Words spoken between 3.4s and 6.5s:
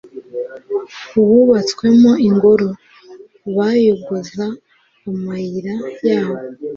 bayogoza amayira yawo